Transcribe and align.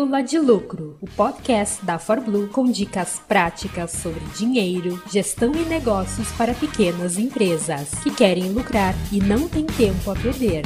Pílula 0.00 0.22
de 0.22 0.38
Lucro, 0.38 0.96
o 1.02 1.06
podcast 1.10 1.84
da 1.84 1.98
ForBlue 1.98 2.48
com 2.48 2.64
dicas 2.64 3.20
práticas 3.28 3.90
sobre 3.90 4.24
dinheiro, 4.34 4.98
gestão 5.12 5.52
e 5.54 5.62
negócios 5.66 6.32
para 6.32 6.54
pequenas 6.54 7.18
empresas 7.18 7.90
que 8.02 8.10
querem 8.10 8.50
lucrar 8.50 8.94
e 9.12 9.20
não 9.20 9.46
têm 9.46 9.66
tempo 9.66 10.10
a 10.10 10.14
perder. 10.14 10.62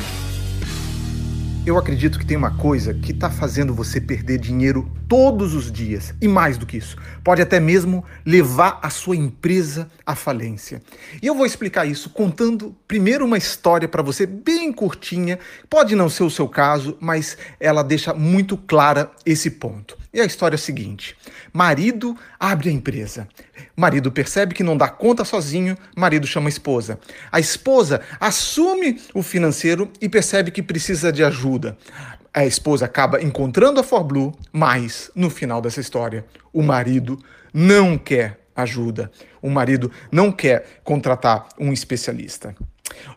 Eu 1.66 1.78
acredito 1.78 2.18
que 2.18 2.26
tem 2.26 2.36
uma 2.36 2.54
coisa 2.54 2.92
que 2.92 3.10
está 3.10 3.30
fazendo 3.30 3.72
você 3.72 3.98
perder 3.98 4.36
dinheiro 4.36 4.86
todos 5.08 5.54
os 5.54 5.72
dias 5.72 6.14
e 6.20 6.28
mais 6.28 6.58
do 6.58 6.66
que 6.66 6.76
isso, 6.76 6.94
pode 7.22 7.40
até 7.40 7.58
mesmo 7.58 8.04
levar 8.24 8.78
a 8.82 8.90
sua 8.90 9.16
empresa 9.16 9.90
à 10.04 10.14
falência. 10.14 10.82
E 11.22 11.26
eu 11.26 11.34
vou 11.34 11.46
explicar 11.46 11.86
isso 11.86 12.10
contando 12.10 12.76
primeiro 12.86 13.24
uma 13.24 13.38
história 13.38 13.88
para 13.88 14.02
você 14.02 14.26
bem 14.26 14.70
curtinha, 14.74 15.38
pode 15.70 15.96
não 15.96 16.10
ser 16.10 16.24
o 16.24 16.30
seu 16.30 16.46
caso, 16.46 16.98
mas 17.00 17.38
ela 17.58 17.82
deixa 17.82 18.12
muito 18.12 18.58
clara 18.58 19.10
esse 19.24 19.48
ponto. 19.52 19.96
E 20.12 20.20
a 20.20 20.24
história 20.26 20.56
é 20.56 20.58
a 20.58 20.58
seguinte: 20.58 21.16
marido 21.50 22.14
abre 22.38 22.68
a 22.68 22.72
empresa. 22.72 23.26
Marido 23.76 24.10
percebe 24.10 24.54
que 24.54 24.62
não 24.62 24.76
dá 24.76 24.88
conta 24.88 25.24
sozinho, 25.24 25.76
marido 25.96 26.26
chama 26.26 26.48
a 26.48 26.50
esposa. 26.50 26.98
A 27.30 27.40
esposa 27.40 28.00
assume 28.20 29.00
o 29.12 29.22
financeiro 29.22 29.90
e 30.00 30.08
percebe 30.08 30.50
que 30.50 30.62
precisa 30.62 31.12
de 31.12 31.24
ajuda. 31.24 31.76
A 32.32 32.44
esposa 32.44 32.84
acaba 32.84 33.22
encontrando 33.22 33.80
a 33.80 33.84
ForBlue, 33.84 34.32
mas 34.52 35.10
no 35.14 35.30
final 35.30 35.62
dessa 35.62 35.80
história, 35.80 36.24
o 36.52 36.62
marido 36.62 37.18
não 37.52 37.96
quer 37.96 38.40
ajuda. 38.56 39.10
O 39.40 39.48
marido 39.48 39.90
não 40.10 40.32
quer 40.32 40.80
contratar 40.82 41.46
um 41.58 41.72
especialista. 41.72 42.54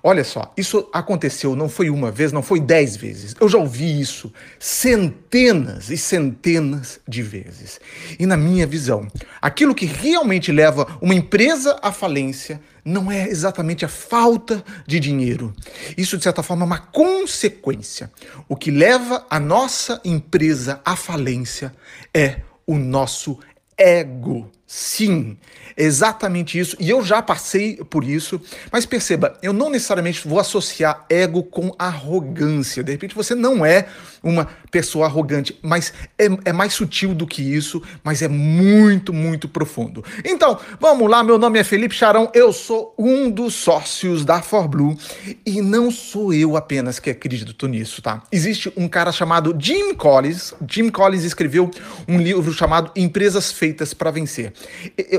Olha 0.03 0.23
só, 0.23 0.53
isso 0.57 0.89
aconteceu 0.93 1.55
não 1.55 1.69
foi 1.69 1.89
uma 1.89 2.11
vez, 2.11 2.31
não 2.31 2.41
foi 2.41 2.59
dez 2.59 2.95
vezes. 2.95 3.35
Eu 3.39 3.49
já 3.49 3.57
ouvi 3.57 3.99
isso 3.99 4.31
centenas 4.59 5.89
e 5.89 5.97
centenas 5.97 6.99
de 7.07 7.21
vezes. 7.21 7.79
E 8.19 8.25
na 8.25 8.37
minha 8.37 8.67
visão, 8.67 9.07
aquilo 9.41 9.75
que 9.75 9.85
realmente 9.85 10.51
leva 10.51 10.87
uma 11.01 11.15
empresa 11.15 11.77
à 11.81 11.91
falência 11.91 12.61
não 12.83 13.11
é 13.11 13.27
exatamente 13.27 13.83
a 13.83 13.89
falta 13.89 14.63
de 14.85 14.99
dinheiro. 14.99 15.53
Isso, 15.97 16.17
de 16.17 16.23
certa 16.23 16.41
forma, 16.41 16.63
é 16.63 16.65
uma 16.65 16.79
consequência. 16.79 18.09
O 18.47 18.55
que 18.55 18.71
leva 18.71 19.25
a 19.29 19.39
nossa 19.39 19.99
empresa 20.05 20.79
à 20.85 20.95
falência 20.95 21.75
é 22.13 22.41
o 22.65 22.77
nosso 22.77 23.37
ego. 23.77 24.49
Sim, 24.69 25.37
exatamente 25.77 26.59
isso. 26.59 26.75
E 26.77 26.89
eu 26.89 27.01
já 27.01 27.21
passei 27.21 27.77
por 27.77 28.03
isso. 28.03 28.41
Mas 28.69 28.85
perceba, 28.85 29.37
eu 29.41 29.53
não 29.53 29.69
necessariamente 29.69 30.27
vou 30.27 30.41
associar 30.41 31.05
ego 31.09 31.41
com 31.41 31.73
arrogância. 31.79 32.83
De 32.83 32.91
repente 32.91 33.15
você 33.15 33.33
não 33.33 33.65
é 33.65 33.87
uma 34.27 34.47
pessoa 34.69 35.05
arrogante, 35.05 35.57
mas 35.61 35.93
é, 36.17 36.25
é 36.45 36.53
mais 36.53 36.73
sutil 36.73 37.15
do 37.15 37.25
que 37.25 37.41
isso, 37.41 37.81
mas 38.03 38.21
é 38.21 38.27
muito, 38.27 39.13
muito 39.13 39.47
profundo. 39.47 40.03
Então, 40.23 40.59
vamos 40.79 41.09
lá. 41.09 41.23
Meu 41.23 41.37
nome 41.37 41.59
é 41.59 41.63
Felipe 41.63 41.95
Charão. 41.95 42.29
Eu 42.33 42.51
sou 42.51 42.93
um 42.97 43.29
dos 43.29 43.53
sócios 43.53 44.25
da 44.25 44.41
ForBlue 44.41 44.97
e 45.45 45.61
não 45.61 45.89
sou 45.89 46.33
eu 46.33 46.57
apenas 46.57 46.99
que 46.99 47.09
acredito 47.09 47.67
nisso, 47.67 48.01
tá? 48.01 48.21
Existe 48.31 48.71
um 48.75 48.87
cara 48.87 49.11
chamado 49.11 49.55
Jim 49.57 49.93
Collins. 49.95 50.53
Jim 50.69 50.89
Collins 50.89 51.23
escreveu 51.23 51.71
um 52.07 52.17
livro 52.17 52.51
chamado 52.51 52.91
Empresas 52.95 53.51
Feitas 53.51 53.93
para 53.93 54.11
Vencer. 54.11 54.51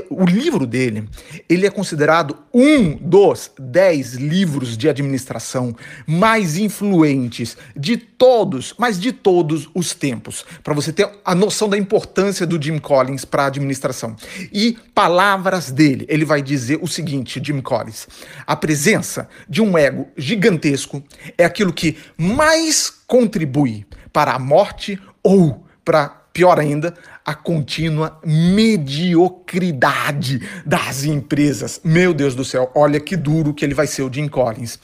O 0.09 0.25
livro 0.25 0.67
dele, 0.67 1.09
ele 1.47 1.65
é 1.65 1.69
considerado 1.69 2.37
um 2.53 2.95
dos 2.95 3.51
dez 3.57 4.13
livros 4.13 4.77
de 4.77 4.87
administração 4.87 5.75
mais 6.05 6.57
influentes 6.57 7.57
de 7.75 7.97
todos, 7.97 8.73
mas 8.77 8.98
de 8.99 9.11
todos 9.11 9.69
os 9.73 9.93
tempos, 9.93 10.45
para 10.63 10.73
você 10.73 10.91
ter 10.91 11.09
a 11.23 11.33
noção 11.33 11.69
da 11.69 11.77
importância 11.77 12.45
do 12.45 12.61
Jim 12.61 12.77
Collins 12.79 13.25
para 13.25 13.43
a 13.43 13.47
administração. 13.47 14.15
E 14.51 14.77
palavras 14.93 15.71
dele, 15.71 16.05
ele 16.09 16.25
vai 16.25 16.41
dizer 16.41 16.79
o 16.81 16.87
seguinte, 16.87 17.41
Jim 17.43 17.61
Collins: 17.61 18.07
a 18.45 18.55
presença 18.55 19.29
de 19.47 19.61
um 19.61 19.77
ego 19.77 20.07
gigantesco 20.17 21.03
é 21.37 21.45
aquilo 21.45 21.73
que 21.73 21.97
mais 22.17 22.89
contribui 23.07 23.85
para 24.11 24.33
a 24.33 24.39
morte 24.39 24.99
ou 25.23 25.65
para 25.83 26.09
pior 26.33 26.59
ainda, 26.59 26.93
a 27.25 27.33
contínua 27.33 28.19
mediocridade 28.25 30.41
das 30.65 31.03
empresas. 31.03 31.79
Meu 31.83 32.13
Deus 32.13 32.35
do 32.35 32.43
céu, 32.43 32.71
olha 32.75 32.99
que 32.99 33.15
duro 33.15 33.53
que 33.53 33.63
ele 33.63 33.73
vai 33.73 33.87
ser 33.87 34.03
o 34.03 34.11
Jim 34.11 34.27
Collins. 34.27 34.79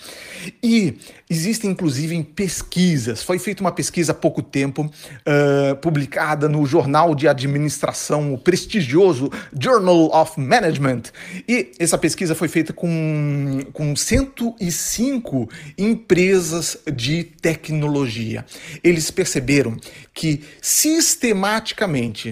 E 0.62 0.97
existem 1.29 1.72
inclusive 1.72 2.23
pesquisas, 2.23 3.23
foi 3.23 3.40
feita 3.40 3.62
uma 3.62 3.72
pesquisa 3.72 4.12
há 4.12 4.16
pouco 4.16 4.41
tempo, 4.41 4.84
uh, 4.84 5.75
publicada 5.78 6.47
no 6.47 6.66
Jornal 6.66 7.16
de 7.16 7.28
Administração, 7.28 8.34
o 8.34 8.38
prestigioso 8.38 9.31
Journal 9.59 10.12
of 10.13 10.40
Management. 10.40 11.03
E 11.47 11.72
essa 11.79 11.97
pesquisa 11.97 12.35
foi 12.35 12.47
feita 12.47 12.73
com, 12.73 13.62
com 13.73 13.96
105 13.96 15.50
empresas 15.78 16.78
de 16.94 17.23
tecnologia. 17.23 18.46
Eles 18.84 19.09
perceberam 19.09 19.78
que 20.13 20.44
sistematicamente 20.62 22.25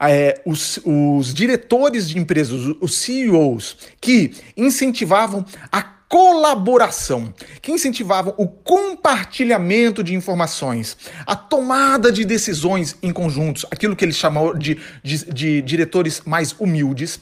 é, 0.00 0.40
os, 0.44 0.80
os 0.84 1.34
diretores 1.34 2.08
de 2.08 2.18
empresas, 2.18 2.74
os 2.80 2.96
CEOs, 2.96 3.76
que 4.00 4.32
incentivavam 4.56 5.44
a 5.70 5.82
colaboração, 6.08 7.32
que 7.60 7.70
incentivavam 7.70 8.34
o 8.38 8.48
compartilhamento 8.48 10.02
de 10.02 10.14
informações, 10.14 10.96
a 11.26 11.36
tomada 11.36 12.10
de 12.10 12.24
decisões 12.24 12.96
em 13.02 13.12
conjuntos, 13.12 13.66
aquilo 13.70 13.94
que 13.94 14.04
eles 14.04 14.16
chamam 14.16 14.56
de, 14.56 14.78
de, 15.02 15.32
de 15.32 15.62
diretores 15.62 16.22
mais 16.24 16.54
humildes, 16.58 17.20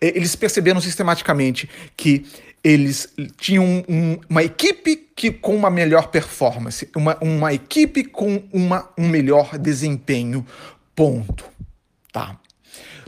é, 0.00 0.08
eles 0.14 0.36
perceberam 0.36 0.80
sistematicamente 0.80 1.68
que 1.96 2.26
eles 2.62 3.08
tinham 3.38 3.84
um, 3.88 4.18
uma 4.28 4.42
equipe 4.42 4.96
que, 5.14 5.30
com 5.30 5.54
uma 5.54 5.70
melhor 5.70 6.08
performance, 6.08 6.88
uma, 6.96 7.16
uma 7.22 7.54
equipe 7.54 8.02
com 8.02 8.42
uma, 8.52 8.90
um 8.98 9.08
melhor 9.08 9.56
desempenho. 9.56 10.44
Ponto. 10.96 11.44
Tá. 12.10 12.40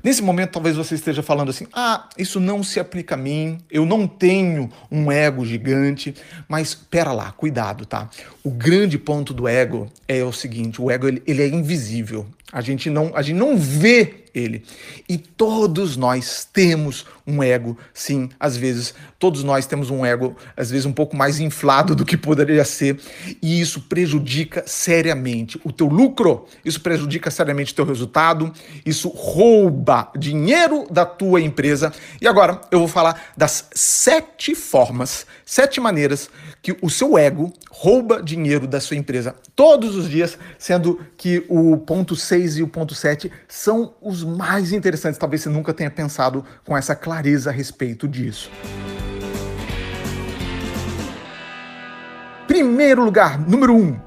Nesse 0.04 0.22
momento, 0.22 0.53
talvez 0.53 0.76
você 0.76 0.94
esteja 0.94 1.22
falando 1.22 1.49
assim: 1.49 1.66
ah, 1.72 2.09
isso 2.16 2.38
não 2.38 2.62
se 2.62 2.78
aplica 2.78 3.15
a 3.15 3.19
mim, 3.19 3.59
eu 3.71 3.84
não 3.84 4.06
tenho 4.06 4.71
um 4.91 5.10
ego 5.10 5.44
gigante. 5.44 6.15
Mas 6.47 6.75
pera 6.75 7.12
lá, 7.12 7.32
cuidado, 7.32 7.84
tá? 7.84 8.09
O 8.44 8.50
grande 8.50 8.99
ponto 8.99 9.34
do 9.34 9.49
ego 9.49 9.91
é 10.06 10.22
o 10.22 10.32
seguinte: 10.32 10.81
o 10.81 10.91
ego 10.91 11.09
ele, 11.09 11.22
ele 11.26 11.43
é 11.43 11.49
invisível. 11.49 12.26
A 12.53 12.60
gente 12.60 12.88
não, 12.88 13.10
a 13.15 13.22
gente 13.22 13.37
não 13.37 13.56
vê 13.56 14.25
ele. 14.38 14.62
E 15.09 15.19
todos 15.19 15.97
nós 15.97 16.49
temos 16.50 17.04
um 17.26 17.43
ego, 17.43 17.76
sim, 17.93 18.31
às 18.41 18.56
vezes, 18.56 18.94
todos 19.19 19.44
nós 19.44 19.66
temos 19.66 19.91
um 19.91 20.04
ego, 20.04 20.34
às 20.56 20.71
vezes, 20.71 20.87
um 20.87 20.93
pouco 20.93 21.15
mais 21.15 21.38
inflado 21.41 21.94
do 21.94 22.04
que 22.04 22.16
poderia 22.16 22.65
ser, 22.65 22.99
e 23.43 23.60
isso 23.60 23.82
prejudica 23.82 24.65
seriamente 24.66 25.60
o 25.62 25.71
teu 25.71 25.87
lucro, 25.87 26.47
isso 26.65 26.81
prejudica 26.81 27.31
seriamente 27.31 27.72
o 27.72 27.76
teu 27.76 27.84
resultado, 27.84 28.53
isso 28.84 29.09
rouba 29.09 30.10
dinheiro 30.16 30.87
da 30.91 31.05
tua 31.05 31.41
empresa. 31.41 31.93
E 32.20 32.26
agora 32.26 32.60
eu 32.70 32.78
vou 32.78 32.88
falar 32.88 33.32
das 33.37 33.69
sete 33.72 34.55
formas, 34.55 35.26
sete 35.44 35.81
maneiras 35.81 36.31
que 36.62 36.76
o 36.81 36.88
seu 36.88 37.19
ego 37.19 37.53
rouba 37.70 38.22
dinheiro 38.22 38.66
da 38.66 38.81
sua 38.81 38.97
empresa 38.97 39.34
todos 39.55 39.97
os 39.97 40.09
dias, 40.09 40.38
sendo 40.59 41.00
que 41.16 41.44
o 41.49 41.76
ponto 41.76 42.16
6 42.16 42.59
e 42.59 42.62
o 42.62 42.69
ponto 42.69 42.94
7 42.94 43.31
são 43.47 43.94
os 44.00 44.22
mais 44.37 44.72
interessantes. 44.72 45.19
Talvez 45.19 45.43
você 45.43 45.49
nunca 45.49 45.72
tenha 45.72 45.91
pensado 45.91 46.44
com 46.65 46.77
essa 46.77 46.94
clareza 46.94 47.50
a 47.50 47.53
respeito 47.53 48.06
disso. 48.06 48.50
Primeiro 52.47 53.05
lugar, 53.05 53.38
número 53.38 53.75
um, 53.75 53.99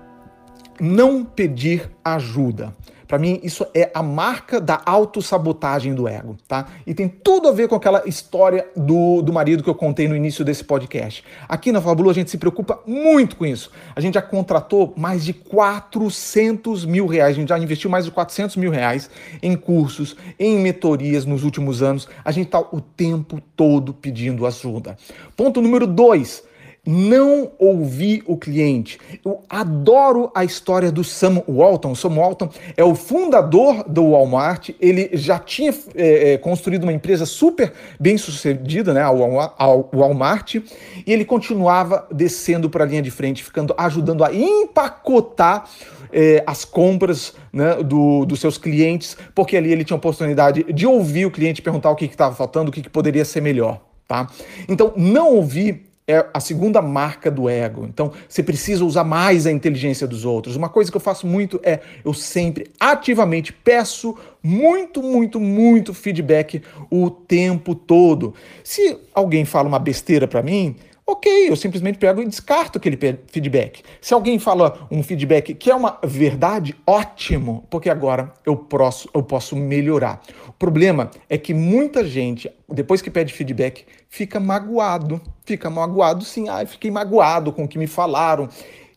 não 0.80 1.24
pedir 1.24 1.90
ajuda. 2.04 2.74
Para 3.12 3.20
mim, 3.20 3.42
isso 3.44 3.68
é 3.76 3.92
a 3.94 4.02
marca 4.02 4.62
da 4.62 4.82
autossabotagem 4.86 5.94
do 5.94 6.08
ego, 6.08 6.38
tá? 6.48 6.70
E 6.88 6.94
tem 6.94 7.10
tudo 7.10 7.50
a 7.50 7.52
ver 7.52 7.68
com 7.68 7.76
aquela 7.76 8.04
história 8.08 8.66
do, 8.74 9.22
do 9.22 9.34
marido 9.34 9.62
que 9.62 9.70
eu 9.70 9.76
contei 9.76 10.08
no 10.08 10.16
início 10.16 10.46
desse 10.46 10.64
podcast. 10.64 11.22
Aqui 11.46 11.74
na 11.74 11.82
Fabulu 11.82 12.10
a 12.10 12.14
gente 12.14 12.32
se 12.32 12.38
preocupa 12.38 12.80
muito 12.88 13.36
com 13.36 13.46
isso. 13.46 13.70
A 13.94 14.00
gente 14.00 14.14
já 14.14 14.22
contratou 14.22 14.94
mais 14.96 15.26
de 15.26 15.34
400 15.34 16.86
mil 16.86 17.06
reais, 17.06 17.36
a 17.36 17.40
gente 17.42 17.50
já 17.50 17.60
investiu 17.60 17.90
mais 17.90 18.06
de 18.06 18.12
400 18.12 18.56
mil 18.56 18.72
reais 18.72 19.10
em 19.44 19.58
cursos, 19.58 20.16
em 20.40 20.58
mentorias 20.60 21.26
nos 21.26 21.44
últimos 21.44 21.84
anos. 21.84 22.08
A 22.24 22.32
gente 22.32 22.46
está 22.46 22.62
o 22.62 22.80
tempo 22.80 23.42
todo 23.58 23.94
pedindo 23.94 24.46
ajuda. 24.46 24.98
Ponto 25.36 25.62
número 25.62 25.86
dois 25.86 26.50
não 26.86 27.52
ouvir 27.60 28.24
o 28.26 28.36
cliente. 28.36 29.00
Eu 29.24 29.44
adoro 29.48 30.32
a 30.34 30.44
história 30.44 30.92
do 30.92 31.04
Sam 31.04 31.44
Walton. 31.48 31.94
Sam 31.94 32.16
Walton 32.16 32.50
é 32.76 32.84
o 32.84 32.96
fundador 32.96 33.84
do 33.88 34.12
Walmart. 34.12 34.72
Ele 34.80 35.10
já 35.14 35.38
tinha 35.38 35.74
é, 35.94 36.38
construído 36.38 36.84
uma 36.84 36.94
empresa 36.94 37.26
super 37.26 37.72
bem 38.00 38.18
sucedida, 38.18 38.94
né, 38.94 39.04
ao 39.04 39.90
Walmart, 39.94 40.56
e 40.56 40.64
ele 41.06 41.24
continuava 41.24 42.08
descendo 42.12 42.70
para 42.70 42.84
a 42.84 42.88
linha 42.88 43.02
de 43.02 43.12
frente, 43.12 43.44
ficando 43.44 43.76
ajudando 43.78 44.24
a 44.24 44.34
empacotar 44.34 45.70
é, 46.12 46.44
as 46.48 46.66
compras 46.66 47.36
né, 47.54 47.76
do, 47.84 48.26
dos 48.26 48.40
seus 48.40 48.58
clientes, 48.58 49.16
porque 49.36 49.56
ali 49.56 49.72
ele 49.72 49.84
tinha 49.84 49.96
a 49.96 50.00
oportunidade 50.00 50.64
de 50.64 50.88
ouvir 50.88 51.28
o 51.28 51.32
cliente 51.32 51.62
perguntar 51.62 51.92
o 51.92 51.96
que 51.96 52.06
estava 52.06 52.34
faltando, 52.34 52.70
o 52.70 52.74
que, 52.74 52.82
que 52.82 52.90
poderia 52.90 53.24
ser 53.24 53.42
melhor. 53.42 53.80
Tá? 54.08 54.28
Então, 54.68 54.94
não 54.98 55.36
ouvir 55.36 55.91
é 56.08 56.26
a 56.34 56.40
segunda 56.40 56.82
marca 56.82 57.30
do 57.30 57.48
ego. 57.48 57.86
Então, 57.86 58.12
você 58.28 58.42
precisa 58.42 58.84
usar 58.84 59.04
mais 59.04 59.46
a 59.46 59.52
inteligência 59.52 60.08
dos 60.08 60.26
outros. 60.26 60.56
Uma 60.56 60.70
coisa 60.70 60.92
que 60.92 60.98
eu 60.98 61.02
faço 61.02 61.26
muito 61.28 61.60
é 61.64 61.80
eu 62.04 62.14
sempre 62.14 62.72
ativamente 62.80 63.54
peço 63.54 64.18
muito, 64.44 65.02
muito, 65.02 65.40
muito 65.40 65.94
feedback 65.94 66.62
o 66.90 67.10
tempo 67.10 67.76
todo. 67.76 68.34
Se 68.64 68.98
alguém 69.14 69.46
fala 69.46 69.68
uma 69.68 69.80
besteira 69.80 70.28
para 70.28 70.42
mim, 70.42 70.76
Ok, 71.06 71.50
eu 71.50 71.56
simplesmente 71.56 71.98
pego 71.98 72.22
e 72.22 72.28
descarto 72.28 72.78
aquele 72.78 72.98
feedback. 73.28 73.84
Se 74.00 74.14
alguém 74.14 74.40
fala 74.40 74.88
um 74.90 75.02
feedback 75.04 75.54
que 75.54 75.70
é 75.70 75.76
uma 75.76 76.00
verdade, 76.04 76.76
ótimo, 76.86 77.66
porque 77.70 77.90
agora 77.90 78.32
eu 78.46 78.56
posso, 78.56 79.10
eu 79.14 79.24
posso 79.24 79.56
melhorar. 79.56 80.22
O 80.48 80.54
problema 80.54 81.10
é 81.28 81.38
que 81.38 81.54
muita 81.54 82.06
gente, 82.06 82.50
depois 82.70 83.02
que 83.02 83.10
pede 83.10 83.34
feedback, 83.34 83.86
fica 84.08 84.40
magoado. 84.40 85.20
Fica 85.44 85.70
magoado, 85.70 86.24
sim, 86.24 86.48
ah, 86.48 86.66
fiquei 86.66 86.92
magoado 86.92 87.52
com 87.52 87.64
o 87.64 87.68
que 87.68 87.80
me 87.80 87.88
falaram. 87.88 88.48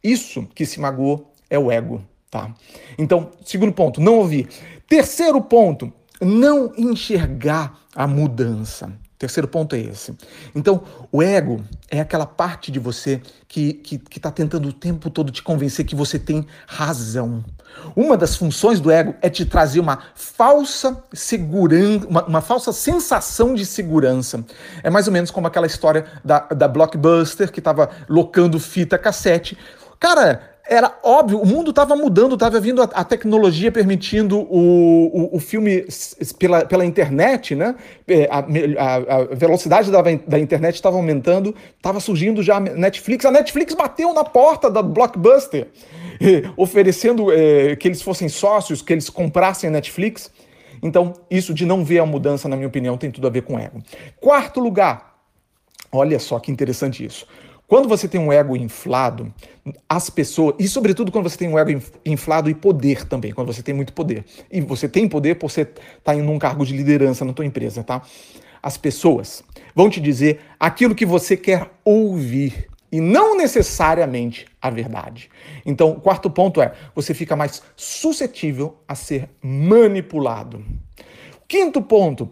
Isso 0.03 0.47
que 0.55 0.67
se 0.67 0.79
magoou 0.79 1.33
é 1.49 1.59
o 1.59 1.73
ego, 1.73 2.05
tá? 2.31 2.55
Então, 2.99 3.31
segundo 3.45 3.73
ponto, 3.73 4.01
não 4.01 4.19
ouvir. 4.19 4.49
Terceiro 4.87 5.41
ponto, 5.41 5.93
não 6.21 6.73
enxergar 6.77 7.81
a 7.95 8.07
mudança. 8.07 8.93
Terceiro 9.25 9.49
ponto 9.49 9.75
é 9.75 9.79
esse. 9.81 10.15
Então, 10.55 10.83
o 11.11 11.23
ego 11.23 11.65
é 11.91 11.99
aquela 11.99 12.27
parte 12.27 12.71
de 12.71 12.79
você 12.79 13.23
que 13.49 13.81
está 14.11 14.29
tá 14.29 14.31
tentando 14.31 14.69
o 14.69 14.73
tempo 14.73 15.09
todo 15.09 15.33
te 15.33 15.43
convencer 15.43 15.87
que 15.87 15.95
você 15.95 16.19
tem 16.19 16.47
razão. 16.67 17.43
Uma 17.97 18.19
das 18.19 18.37
funções 18.37 18.81
do 18.81 18.91
ego 18.91 19.15
é 19.23 19.31
te 19.31 19.47
trazer 19.47 19.81
uma 19.81 19.99
falsa 20.15 21.03
segurança, 21.11 22.07
uma, 22.07 22.25
uma, 22.27 22.41
falsa 22.43 22.71
sensação 22.71 23.55
de 23.55 23.65
segurança. 23.65 24.45
É 24.83 24.91
mais 24.91 25.07
ou 25.07 25.13
menos 25.15 25.31
como 25.31 25.47
aquela 25.47 25.67
história 25.67 26.05
da, 26.23 26.41
da 26.41 26.69
Blockbuster 26.69 27.51
que 27.51 27.61
estava 27.61 27.89
locando 28.07 28.61
fita 28.61 28.99
cassete. 28.99 29.57
Cara, 29.99 30.54
era 30.67 30.99
óbvio, 31.03 31.41
o 31.41 31.47
mundo 31.47 31.71
estava 31.71 31.95
mudando, 31.95 32.35
estava 32.35 32.59
vindo 32.59 32.81
a, 32.81 32.85
a, 32.85 33.05
tecnologia 33.05 33.71
permitindo 33.71 34.39
o, 34.39 35.07
o, 35.07 35.37
o, 35.37 35.39
filme 35.39 35.87
pela, 36.39 36.65
pela 36.65 36.87
internet, 36.87 37.55
né? 37.55 37.75
É, 38.09 38.27
a, 38.31 38.39
a, 38.39 39.17
a 39.17 39.25
velocidade 39.35 39.91
da, 39.91 40.01
da 40.01 40.39
internet 40.39 40.77
estava 40.77 40.97
aumentando, 40.97 41.55
estava 41.77 42.01
surgindo 42.01 42.43
já 42.43 42.57
a 42.57 42.61
Netflix. 42.61 43.27
A 43.27 43.31
Netflix 43.31 43.75
bateu 43.75 44.15
na 44.15 44.25
porta 44.25 44.71
da 44.71 44.83
Blockbuster, 44.83 45.69
oferecendo 46.57 47.31
é, 47.31 47.77
que 47.77 47.87
eles 47.87 48.01
fossem 48.01 48.31
sócios, 48.31 48.81
que 48.81 48.95
eles 48.95 49.11
comprassem 49.11 49.69
a 49.69 49.73
Netflix. 49.73 50.31
Então, 50.83 51.13
isso 51.31 51.53
de 51.53 51.67
não 51.67 51.85
ver 51.85 51.99
a 51.99 52.07
mudança, 52.07 52.49
na 52.49 52.57
minha 52.57 52.69
opinião, 52.69 52.97
tem 52.97 53.11
tudo 53.11 53.27
a 53.27 53.31
ver 53.31 53.43
com 53.43 53.59
ego. 53.59 53.83
Quarto 54.19 54.61
lugar, 54.61 55.15
olha 55.93 56.19
só 56.19 56.39
que 56.39 56.51
interessante 56.51 57.05
isso. 57.05 57.27
Quando 57.67 57.89
você 57.89 58.07
tem 58.07 58.21
um 58.21 58.33
ego 58.33 58.57
inflado, 58.57 59.33
as 59.89 60.11
pessoas, 60.11 60.55
e 60.59 60.69
sobretudo 60.69 61.11
quando 61.11 61.29
você 61.29 61.39
tem 61.39 61.49
um 61.49 61.59
ego 61.59 61.83
inflado 62.05 62.51
e 62.51 62.55
poder 62.55 63.07
também, 63.07 63.33
quando 63.33 63.53
você 63.53 63.63
tem 63.63 63.75
muito 63.75 63.93
poder, 63.93 64.25
e 64.51 64.61
você 64.61 64.89
tem 64.89 65.09
poder 65.09 65.37
por 65.37 65.51
você 65.51 65.63
estar 65.63 65.83
tá 66.05 66.15
em 66.15 66.23
um 66.23 66.39
cargo 66.39 66.65
de 66.65 66.77
liderança 66.77 67.25
na 67.25 67.33
tua 67.33 67.47
empresa, 67.47 67.83
tá? 67.83 68.03
As 68.63 68.77
pessoas 68.77 69.43
vão 69.75 69.89
te 69.89 70.01
dizer 70.01 70.41
aquilo 70.59 70.95
que 70.95 71.07
você 71.07 71.37
quer 71.37 71.71
ouvir 71.85 72.69
e 72.93 73.01
não 73.01 73.37
necessariamente 73.37 74.47
a 74.63 74.71
verdade. 74.71 75.29
Então, 75.67 75.91
o 75.91 76.01
quarto 76.01 76.31
ponto 76.31 76.63
é: 76.63 76.73
você 76.95 77.13
fica 77.13 77.35
mais 77.35 77.63
suscetível 77.75 78.77
a 78.87 78.95
ser 78.95 79.29
manipulado. 79.43 80.65
Quinto 81.49 81.83
ponto, 81.83 82.31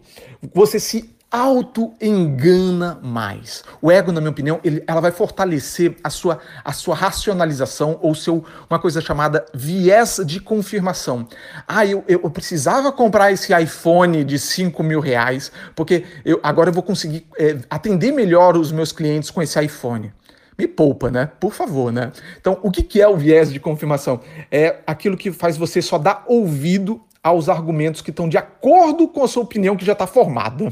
você 0.53 0.79
se 0.79 1.13
auto-engana 1.33 2.99
mais. 3.01 3.63
O 3.81 3.91
ego, 3.91 4.11
na 4.11 4.21
minha 4.21 4.29
opinião, 4.29 4.59
ele, 4.63 4.83
ela 4.85 5.01
vai 5.01 5.11
fortalecer 5.11 5.95
a 6.03 6.09
sua, 6.11 6.37
a 6.63 6.71
sua 6.71 6.93
racionalização 6.93 7.97
ou 8.03 8.13
seu, 8.13 8.45
uma 8.69 8.77
coisa 8.77 9.01
chamada 9.01 9.43
viés 9.51 10.21
de 10.23 10.39
confirmação. 10.39 11.27
Ah, 11.67 11.87
eu, 11.87 12.03
eu, 12.07 12.29
precisava 12.29 12.91
comprar 12.91 13.31
esse 13.31 13.51
iPhone 13.51 14.23
de 14.23 14.37
5 14.37 14.83
mil 14.83 14.99
reais, 14.99 15.51
porque 15.75 16.05
eu, 16.23 16.39
agora 16.43 16.69
eu 16.69 16.73
vou 16.73 16.83
conseguir 16.83 17.25
é, 17.39 17.57
atender 17.67 18.11
melhor 18.11 18.55
os 18.55 18.71
meus 18.71 18.91
clientes 18.91 19.31
com 19.31 19.41
esse 19.41 19.59
iPhone. 19.59 20.13
Me 20.55 20.67
poupa, 20.67 21.09
né? 21.09 21.31
Por 21.39 21.51
favor, 21.51 21.91
né? 21.91 22.11
Então, 22.39 22.59
o 22.61 22.69
que 22.69 23.01
é 23.01 23.07
o 23.07 23.17
viés 23.17 23.51
de 23.51 23.59
confirmação? 23.59 24.19
É 24.51 24.81
aquilo 24.85 25.17
que 25.17 25.31
faz 25.31 25.57
você 25.57 25.81
só 25.81 25.97
dar 25.97 26.25
ouvido 26.27 27.01
aos 27.23 27.47
argumentos 27.47 28.01
que 28.01 28.09
estão 28.09 28.27
de 28.27 28.37
acordo 28.37 29.07
com 29.07 29.23
a 29.23 29.27
sua 29.29 29.41
opinião 29.41 29.77
que 29.77 29.85
já 29.85 29.93
está 29.93 30.05
formada. 30.05 30.65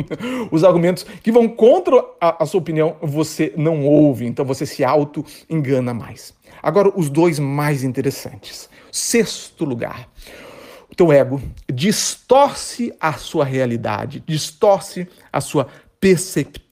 Os 0.50 0.64
argumentos 0.64 1.04
que 1.22 1.30
vão 1.30 1.46
contra 1.46 2.02
a, 2.18 2.42
a, 2.42 2.46
sua 2.46 2.60
opinião 2.60 2.96
você 3.02 3.52
não 3.56 3.84
ouve, 3.84 4.26
então 4.26 4.44
você 4.44 4.64
se 4.64 4.82
auto-engana 4.82 5.92
mais. 5.92 6.32
Agora, 6.62 6.90
os 6.96 7.10
dois 7.10 7.38
mais 7.38 7.84
interessantes. 7.84 8.70
Sexto 8.90 9.66
lugar. 9.66 10.08
O 10.90 10.94
teu 10.94 11.12
ego 11.12 11.40
distorce 11.70 12.92
a 12.98 13.12
sua 13.12 13.44
realidade, 13.44 14.24
distorce 14.26 15.06
a 15.30 15.40
sua 15.42 15.68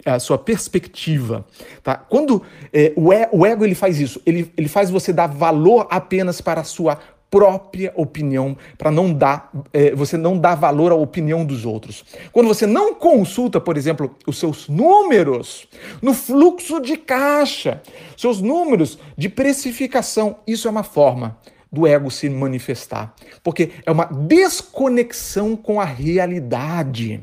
a 0.04 0.20
sua 0.20 0.38
perspectiva. 0.38 1.44
Tá? 1.82 1.96
Quando 1.96 2.42
é, 2.72 2.92
o, 2.94 3.44
ego 3.44 3.64
ele 3.64 3.74
faz 3.74 3.98
isso, 3.98 4.22
ele, 4.24 4.52
ele 4.56 4.68
faz 4.68 4.88
você 4.88 5.12
dar 5.12 5.26
valor 5.26 5.88
apenas 5.90 6.40
para 6.40 6.60
a 6.60 6.64
sua 6.64 6.96
própria 7.30 7.92
opinião, 7.96 8.56
para 8.78 8.90
não 8.90 9.12
dar, 9.12 9.50
é, 9.72 9.94
você 9.94 10.16
não 10.16 10.38
dá 10.38 10.54
valor 10.54 10.92
à 10.92 10.94
opinião 10.94 11.44
dos 11.44 11.64
outros. 11.64 12.04
Quando 12.32 12.46
você 12.46 12.66
não 12.66 12.94
consulta, 12.94 13.60
por 13.60 13.76
exemplo, 13.76 14.14
os 14.26 14.38
seus 14.38 14.68
números 14.68 15.68
no 16.00 16.14
fluxo 16.14 16.80
de 16.80 16.96
caixa, 16.96 17.82
seus 18.16 18.40
números 18.40 18.98
de 19.16 19.28
precificação, 19.28 20.36
isso 20.46 20.68
é 20.68 20.70
uma 20.70 20.82
forma 20.82 21.36
do 21.70 21.86
ego 21.86 22.10
se 22.10 22.28
manifestar, 22.30 23.14
porque 23.42 23.70
é 23.84 23.90
uma 23.90 24.04
desconexão 24.04 25.56
com 25.56 25.80
a 25.80 25.84
realidade. 25.84 27.20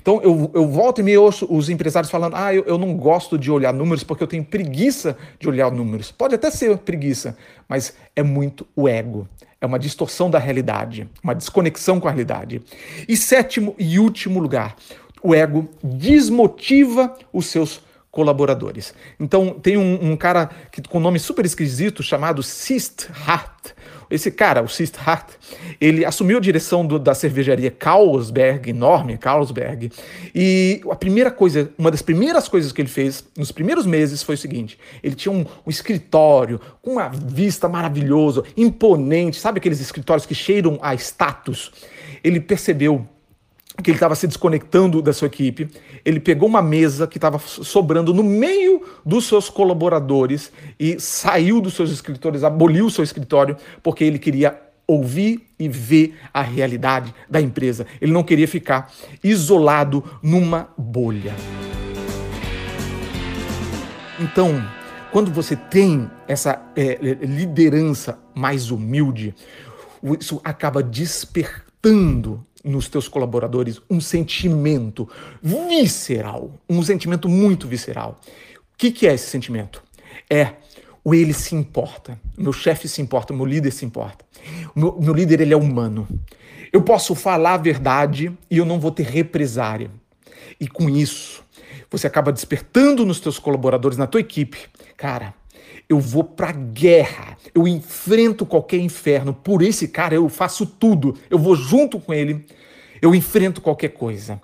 Então 0.00 0.20
eu, 0.22 0.50
eu 0.54 0.68
volto 0.68 1.00
e 1.00 1.04
me 1.04 1.16
ouço 1.16 1.46
os 1.50 1.68
empresários 1.68 2.10
falando: 2.10 2.36
ah, 2.36 2.54
eu, 2.54 2.64
eu 2.64 2.78
não 2.78 2.96
gosto 2.96 3.36
de 3.36 3.50
olhar 3.50 3.72
números 3.72 4.04
porque 4.04 4.22
eu 4.22 4.28
tenho 4.28 4.44
preguiça 4.44 5.16
de 5.38 5.48
olhar 5.48 5.70
números. 5.70 6.10
Pode 6.10 6.34
até 6.34 6.50
ser 6.50 6.78
preguiça, 6.78 7.36
mas 7.68 7.94
é 8.14 8.22
muito 8.22 8.66
o 8.74 8.88
ego. 8.88 9.28
É 9.60 9.66
uma 9.66 9.78
distorção 9.78 10.30
da 10.30 10.38
realidade, 10.38 11.06
uma 11.22 11.34
desconexão 11.34 12.00
com 12.00 12.08
a 12.08 12.10
realidade. 12.10 12.62
E 13.06 13.14
sétimo 13.14 13.74
e 13.78 13.98
último 13.98 14.40
lugar, 14.40 14.74
o 15.22 15.34
ego 15.34 15.68
desmotiva 15.84 17.14
os 17.30 17.46
seus 17.46 17.82
colaboradores. 18.10 18.92
Então 19.18 19.50
tem 19.50 19.76
um, 19.76 20.12
um 20.12 20.16
cara 20.16 20.50
que, 20.70 20.82
com 20.82 20.98
um 20.98 21.00
nome 21.00 21.18
super 21.18 21.44
esquisito 21.44 22.02
chamado 22.02 22.42
Sist 22.42 23.08
Hart. 23.26 23.72
Esse 24.10 24.32
cara, 24.32 24.60
o 24.60 24.68
Sist 24.68 24.96
Hart, 24.98 25.34
ele 25.80 26.04
assumiu 26.04 26.38
a 26.38 26.40
direção 26.40 26.84
do, 26.84 26.98
da 26.98 27.14
cervejaria 27.14 27.70
Carlsberg, 27.70 28.68
enorme 28.70 29.16
Carlsberg, 29.16 29.92
e 30.34 30.80
a 30.90 30.96
primeira 30.96 31.30
coisa, 31.30 31.72
uma 31.78 31.92
das 31.92 32.02
primeiras 32.02 32.48
coisas 32.48 32.72
que 32.72 32.82
ele 32.82 32.88
fez 32.88 33.24
nos 33.38 33.52
primeiros 33.52 33.86
meses 33.86 34.20
foi 34.20 34.34
o 34.34 34.38
seguinte: 34.38 34.76
ele 35.00 35.14
tinha 35.14 35.30
um, 35.30 35.46
um 35.64 35.70
escritório 35.70 36.60
com 36.82 36.94
uma 36.94 37.08
vista 37.08 37.68
maravilhosa, 37.68 38.42
imponente, 38.56 39.38
sabe 39.38 39.58
aqueles 39.58 39.80
escritórios 39.80 40.26
que 40.26 40.34
cheiram 40.34 40.76
a 40.82 40.92
status? 40.94 41.70
Ele 42.24 42.40
percebeu 42.40 43.06
que 43.82 43.90
ele 43.90 43.96
estava 43.96 44.14
se 44.14 44.26
desconectando 44.26 45.02
da 45.02 45.12
sua 45.12 45.26
equipe, 45.26 45.68
ele 46.04 46.20
pegou 46.20 46.48
uma 46.48 46.62
mesa 46.62 47.06
que 47.06 47.18
estava 47.18 47.38
sobrando 47.38 48.12
no 48.12 48.22
meio 48.22 48.82
dos 49.04 49.26
seus 49.26 49.48
colaboradores 49.48 50.52
e 50.78 50.98
saiu 51.00 51.60
dos 51.60 51.74
seus 51.74 51.90
escritores, 51.90 52.44
aboliu 52.44 52.86
o 52.86 52.90
seu 52.90 53.04
escritório, 53.04 53.56
porque 53.82 54.04
ele 54.04 54.18
queria 54.18 54.58
ouvir 54.86 55.46
e 55.58 55.68
ver 55.68 56.16
a 56.34 56.42
realidade 56.42 57.14
da 57.28 57.40
empresa. 57.40 57.86
Ele 58.00 58.12
não 58.12 58.24
queria 58.24 58.48
ficar 58.48 58.92
isolado 59.22 60.02
numa 60.22 60.68
bolha. 60.76 61.34
Então, 64.18 64.62
quando 65.12 65.32
você 65.32 65.56
tem 65.56 66.10
essa 66.26 66.60
é, 66.76 66.98
liderança 67.22 68.18
mais 68.34 68.70
humilde, 68.70 69.34
isso 70.18 70.40
acaba 70.44 70.82
despertando 70.82 72.44
nos 72.64 72.88
teus 72.88 73.08
colaboradores 73.08 73.80
um 73.88 74.00
sentimento 74.00 75.08
visceral, 75.42 76.52
um 76.68 76.82
sentimento 76.82 77.28
muito 77.28 77.66
visceral. 77.66 78.20
que, 78.80 78.90
que 78.90 79.06
é 79.06 79.14
esse 79.14 79.28
sentimento? 79.28 79.82
É 80.28 80.54
o 81.04 81.14
ele 81.14 81.32
se 81.32 81.54
importa, 81.54 82.18
o 82.36 82.42
meu 82.42 82.52
chefe 82.52 82.88
se 82.88 83.00
importa, 83.02 83.32
o 83.32 83.36
meu 83.36 83.46
líder 83.46 83.70
se 83.70 83.84
importa. 83.84 84.24
O 84.74 84.80
meu, 84.80 84.98
meu 85.00 85.14
líder 85.14 85.40
ele 85.40 85.52
é 85.52 85.56
humano. 85.56 86.08
Eu 86.72 86.82
posso 86.82 87.14
falar 87.14 87.54
a 87.54 87.58
verdade 87.58 88.32
e 88.50 88.58
eu 88.58 88.64
não 88.64 88.78
vou 88.78 88.90
ter 88.90 89.04
represária. 89.04 89.90
E 90.58 90.68
com 90.68 90.88
isso, 90.88 91.42
você 91.90 92.06
acaba 92.06 92.32
despertando 92.32 93.04
nos 93.04 93.20
teus 93.20 93.38
colaboradores, 93.38 93.98
na 93.98 94.06
tua 94.06 94.20
equipe, 94.20 94.58
cara, 94.96 95.34
eu 95.88 95.98
vou 95.98 96.24
pra 96.24 96.52
guerra, 96.52 97.36
eu 97.54 97.66
enfrento 97.66 98.46
qualquer 98.46 98.78
inferno, 98.78 99.34
por 99.34 99.62
esse 99.62 99.88
cara 99.88 100.14
eu 100.14 100.28
faço 100.28 100.64
tudo, 100.64 101.16
eu 101.28 101.38
vou 101.38 101.56
junto 101.56 101.98
com 101.98 102.14
ele, 102.14 102.44
eu 103.02 103.14
enfrento 103.14 103.60
qualquer 103.60 103.90
coisa. 103.90 104.40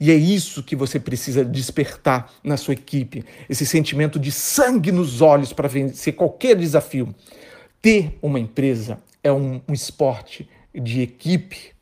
E 0.00 0.10
é 0.10 0.14
isso 0.14 0.62
que 0.62 0.76
você 0.76 1.00
precisa 1.00 1.44
despertar 1.44 2.32
na 2.42 2.56
sua 2.56 2.74
equipe, 2.74 3.24
esse 3.48 3.66
sentimento 3.66 4.18
de 4.18 4.30
sangue 4.30 4.92
nos 4.92 5.20
olhos 5.20 5.52
para 5.52 5.68
vencer 5.68 6.14
qualquer 6.14 6.56
desafio. 6.56 7.14
Ter 7.82 8.16
uma 8.22 8.38
empresa 8.38 8.98
é 9.22 9.32
um, 9.32 9.60
um 9.68 9.72
esporte 9.72 10.48
de 10.74 11.02
equipe 11.02 11.72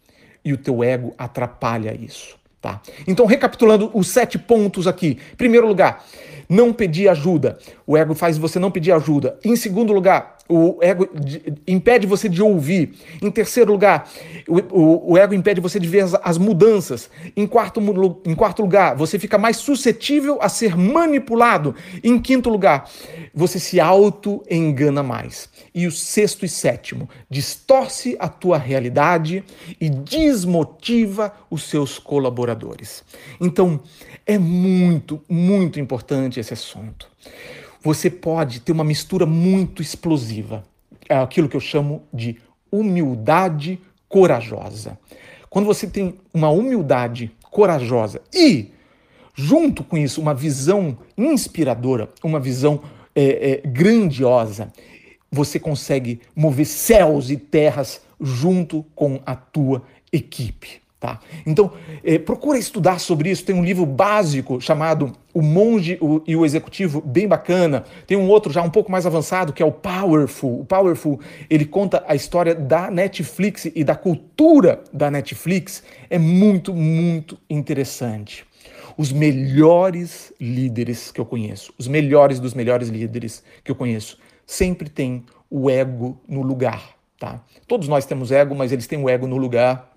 e 0.45 0.53
o 0.53 0.57
teu 0.57 0.83
ego 0.83 1.15
atrapalha 1.19 1.95
isso. 1.95 2.37
Tá? 2.61 2.81
Então, 3.07 3.27
recapitulando 3.27 3.91
os 3.95 4.09
sete 4.09 4.39
pontos 4.39 4.87
aqui. 4.87 5.19
Primeiro 5.37 5.67
lugar, 5.67 6.05
não 6.49 6.73
pedir 6.73 7.09
ajuda. 7.09 7.59
O 7.87 7.97
ego 7.97 8.15
faz 8.15 8.39
você 8.39 8.59
não 8.59 8.71
pedir 8.71 8.93
ajuda. 8.93 9.39
Em 9.45 9.57
segundo 9.57 9.93
lugar, 9.93 10.36
o 10.49 10.79
ego 10.81 11.09
impede 11.67 12.07
você 12.07 12.29
de 12.29 12.43
ouvir. 12.43 12.95
Em 13.21 13.31
terceiro 13.31 13.73
lugar, 13.73 14.09
o, 14.49 14.59
o, 14.59 15.12
o 15.12 15.19
ego 15.19 15.35
impede 15.35 15.61
você 15.61 15.81
de 15.81 15.88
ver 15.88 16.00
as, 16.00 16.15
as, 16.23 16.38
mudanças. 16.38 17.11
Em 17.37 17.47
quarto, 17.47 17.81
em 18.25 18.35
quarto 18.35 18.62
lugar, 18.62 18.95
você 18.97 19.19
fica 19.19 19.38
mais 19.38 19.57
suscetível 19.57 20.38
a 20.41 20.49
ser 20.49 20.76
manipulado. 20.76 21.75
Em 22.03 22.19
quinto 22.19 22.49
lugar, 22.49 22.88
você 23.35 23.59
se 23.59 23.81
auto-engana 23.81 25.03
mais. 25.03 25.49
E 25.75 25.87
o 25.87 25.93
sexto 25.93 26.45
e 26.45 26.49
sétimo, 26.49 27.09
distorce 27.29 28.17
a 28.19 28.29
tua 28.29 28.59
realidade 28.59 29.45
e 29.81 29.88
desmotiva 29.88 31.33
os 31.50 31.65
seus 31.65 31.99
colaboradores. 31.99 33.05
Então, 33.41 33.81
é 34.25 34.38
muito, 34.38 35.23
muito 35.29 35.79
importante 35.81 36.41
esse 36.41 36.53
assunto. 36.53 37.09
Você 37.83 38.11
pode 38.11 38.61
ter 38.61 38.73
uma 38.73 38.85
mistura 38.85 39.26
muito 39.26 39.83
explosiva, 39.83 40.64
é 41.09 41.16
aquilo 41.16 41.49
que 41.49 41.56
eu 41.56 41.61
chamo 41.61 42.02
de 42.12 42.37
humildade 42.71 43.78
corajosa. 44.09 44.99
Quando 45.49 45.66
você 45.66 45.87
tem 45.87 46.14
uma 46.35 46.50
humildade 46.50 47.33
corajosa 47.50 48.21
e, 48.35 48.71
junto 49.35 49.85
com 49.85 49.97
isso, 49.97 50.21
uma 50.21 50.35
visão 50.35 50.99
inspiradora, 51.16 52.11
uma 52.23 52.40
visão 52.40 52.83
é, 53.14 53.52
é, 53.52 53.66
grandiosa, 53.66 54.73
você 55.30 55.59
consegue 55.59 56.21
mover 56.35 56.66
céus 56.66 57.30
e 57.30 57.37
terras 57.37 58.02
junto 58.21 58.85
com 58.95 59.21
a 59.25 59.35
tua 59.35 59.83
equipe. 60.12 60.80
Tá? 60.99 61.21
Então, 61.45 61.73
é, 62.03 62.19
procura 62.19 62.59
estudar 62.59 62.99
sobre 62.99 63.31
isso. 63.31 63.45
Tem 63.45 63.55
um 63.55 63.62
livro 63.62 63.85
básico 63.85 64.59
chamado 64.62 65.12
O 65.35 65.43
Monge 65.43 65.99
e 66.26 66.35
o 66.35 66.45
Executivo, 66.45 67.03
bem 67.03 67.29
bacana. 67.29 67.85
Tem 68.07 68.17
um 68.17 68.26
outro 68.29 68.50
já 68.50 68.62
um 68.62 68.71
pouco 68.71 68.91
mais 68.91 69.05
avançado 69.05 69.53
que 69.53 69.62
é 69.62 69.67
o 69.67 69.73
Powerful. 69.73 70.61
O 70.61 70.65
Powerful 70.65 71.21
ele 71.50 71.67
conta 71.67 72.03
a 72.09 72.15
história 72.15 72.55
da 72.55 72.91
Netflix 72.91 73.67
e 73.67 73.85
da 73.85 73.95
cultura 73.95 74.83
da 74.91 75.11
Netflix. 75.11 75.83
É 76.09 76.19
muito, 76.19 76.73
muito 76.73 77.37
interessante. 77.49 78.47
Os 78.97 79.12
melhores 79.12 80.33
líderes 80.41 81.12
que 81.12 81.21
eu 81.21 81.26
conheço, 81.26 81.75
os 81.79 81.87
melhores 81.87 82.41
dos 82.41 82.55
melhores 82.55 82.88
líderes 82.88 83.45
que 83.62 83.71
eu 83.71 83.75
conheço, 83.75 84.19
sempre 84.47 84.88
têm 84.88 85.26
o 85.50 85.69
ego 85.69 86.19
no 86.26 86.41
lugar. 86.41 86.97
Tá? 87.19 87.43
Todos 87.69 87.87
nós 87.87 88.07
temos 88.07 88.33
ego, 88.33 88.55
mas 88.55 88.73
eles 88.73 88.87
têm 88.87 89.03
o 89.03 89.11
ego 89.11 89.26
no 89.26 89.37
lugar 89.37 89.95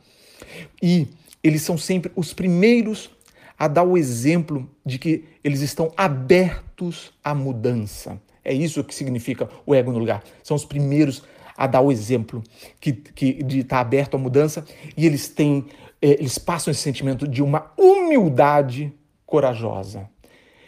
e 0.82 1.08
eles 1.44 1.62
são 1.62 1.78
sempre 1.78 2.12
os 2.16 2.34
primeiros 2.34 3.10
a 3.58 3.68
dar 3.68 3.84
o 3.84 3.98
exemplo 3.98 4.70
de 4.86 4.98
que 4.98 5.26
eles 5.44 5.62
estão 5.62 5.92
abertos 5.98 7.12
à 7.24 7.36
mudança. 7.36 8.22
É 8.44 8.54
isso 8.54 8.84
que 8.84 8.96
significa 8.96 9.50
o 9.66 9.76
ego 9.76 9.92
no 9.92 10.00
lugar. 10.00 10.24
São 10.44 10.56
os 10.56 10.66
primeiros 10.66 11.24
a 11.58 11.68
dar 11.68 11.82
o 11.82 11.92
exemplo 11.92 12.42
que, 12.80 12.94
que 12.94 13.44
de 13.44 13.60
estar 13.60 13.82
aberto 13.82 14.16
à 14.16 14.18
mudança 14.18 14.66
e 14.96 15.06
eles 15.06 15.28
têm, 15.28 15.66
é, 16.02 16.12
eles 16.12 16.38
passam 16.38 16.72
esse 16.72 16.82
sentimento 16.82 17.28
de 17.28 17.44
uma 17.44 17.72
humildade 17.78 18.94
corajosa. 19.26 20.10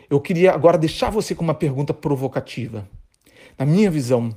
Eu 0.09 0.19
queria 0.19 0.51
agora 0.51 0.77
deixar 0.77 1.09
você 1.09 1.33
com 1.33 1.43
uma 1.43 1.53
pergunta 1.53 1.93
provocativa. 1.93 2.85
Na 3.57 3.65
minha 3.65 3.89
visão, 3.89 4.35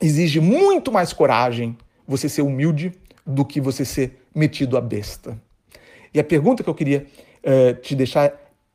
exige 0.00 0.40
muito 0.40 0.90
mais 0.90 1.12
coragem 1.12 1.76
você 2.06 2.30
ser 2.30 2.40
humilde 2.40 2.92
do 3.26 3.44
que 3.44 3.60
você 3.60 3.84
ser 3.84 4.17
metido 4.34 4.76
a 4.76 4.80
besta. 4.80 5.40
E 6.12 6.20
a 6.20 6.24
pergunta 6.24 6.62
que 6.62 6.70
eu 6.70 6.74
queria 6.74 7.06
uh, 7.44 7.74
te 7.80 7.94
deixar 7.94 8.32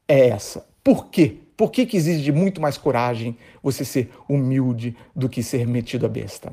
é 0.07 0.29
essa: 0.29 0.65
por 0.83 1.07
quê? 1.07 1.37
Por 1.55 1.71
que, 1.71 1.85
que 1.85 1.97
exige 1.97 2.31
muito 2.31 2.59
mais 2.59 2.77
coragem 2.77 3.37
você 3.61 3.85
ser 3.85 4.09
humilde 4.27 4.95
do 5.15 5.29
que 5.29 5.43
ser 5.43 5.67
metido 5.67 6.05
a 6.05 6.09
besta? 6.09 6.51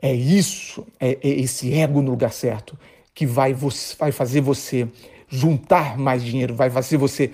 É 0.00 0.14
isso, 0.14 0.86
é, 0.98 1.18
é 1.22 1.28
esse 1.28 1.72
ego 1.74 2.00
no 2.00 2.10
lugar 2.10 2.32
certo 2.32 2.78
que 3.14 3.26
vai, 3.26 3.52
você, 3.52 3.94
vai 3.98 4.12
fazer 4.12 4.40
você 4.40 4.88
juntar 5.28 5.98
mais 5.98 6.24
dinheiro, 6.24 6.54
vai 6.54 6.70
fazer 6.70 6.96
você 6.96 7.30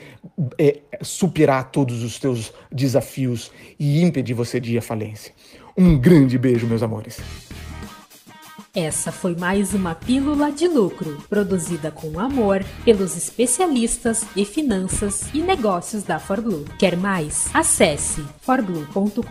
é, 0.58 0.80
superar 1.02 1.70
todos 1.70 2.02
os 2.02 2.18
teus 2.18 2.52
desafios 2.70 3.52
e 3.78 4.02
impedir 4.02 4.34
você 4.34 4.58
de 4.58 4.74
ir 4.74 4.78
à 4.78 4.82
falência. 4.82 5.32
Um 5.76 5.98
grande 5.98 6.36
beijo, 6.38 6.66
meus 6.66 6.82
amores. 6.82 7.20
Essa 8.76 9.10
foi 9.10 9.34
mais 9.34 9.72
uma 9.72 9.94
Pílula 9.94 10.52
de 10.52 10.68
Lucro, 10.68 11.16
produzida 11.30 11.90
com 11.90 12.20
amor 12.20 12.62
pelos 12.84 13.16
especialistas 13.16 14.22
em 14.36 14.44
finanças 14.44 15.24
e 15.32 15.40
negócios 15.40 16.02
da 16.02 16.18
ForBlue. 16.18 16.66
Quer 16.78 16.94
mais? 16.94 17.48
Acesse 17.54 18.22
forblue.com.br 18.42 19.22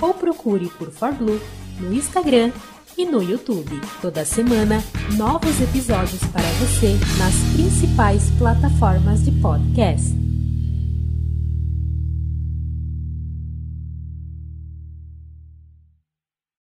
ou 0.00 0.12
procure 0.12 0.68
por 0.70 0.90
ForBlue 0.90 1.40
no 1.78 1.94
Instagram 1.94 2.50
e 2.98 3.06
no 3.06 3.22
YouTube. 3.22 3.80
Toda 4.02 4.24
semana, 4.24 4.82
novos 5.16 5.60
episódios 5.60 6.20
para 6.32 6.50
você 6.58 6.98
nas 7.16 7.34
principais 7.54 8.28
plataformas 8.40 9.24
de 9.24 9.30
podcast. 9.40 10.29